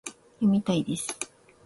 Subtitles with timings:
[0.39, 1.15] 読みたいです